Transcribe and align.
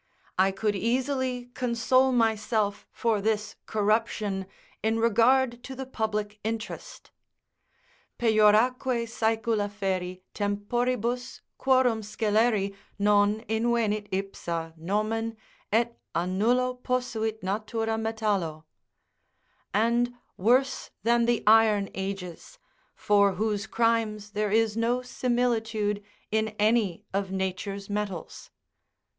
I 0.39 0.49
could 0.49 0.75
easily 0.75 1.51
console 1.53 2.11
myself 2.11 2.87
for 2.91 3.21
this 3.21 3.55
corruption 3.67 4.47
in 4.81 4.97
regard 4.97 5.63
to 5.65 5.75
the 5.75 5.85
public 5.85 6.39
interest: 6.43 7.11
"Pejoraque 8.17 9.05
saecula 9.07 9.69
ferri 9.69 10.23
Temporibus, 10.33 11.41
quorum 11.59 12.01
sceleri 12.01 12.73
non 12.97 13.41
invenit 13.41 14.07
ipsa 14.11 14.73
Nomen, 14.75 15.37
et 15.71 15.95
a 16.15 16.25
nullo 16.25 16.81
posuit 16.81 17.43
natura 17.43 17.95
metallo;" 17.95 18.63
["And, 19.71 20.15
worse 20.35 20.89
than 21.03 21.25
the 21.25 21.43
iron 21.45 21.91
ages, 21.93 22.57
for 22.95 23.33
whose 23.33 23.67
crimes 23.67 24.31
there 24.31 24.49
is 24.49 24.75
no 24.75 25.03
similitude 25.03 26.01
in 26.31 26.55
any 26.57 27.05
of 27.13 27.31
Nature's 27.31 27.87
metals." 27.87 28.49